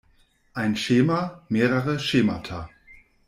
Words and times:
Ein 0.55 0.77
Schema, 0.77 1.43
mehrere 1.49 1.99
Schemata. 1.99 2.69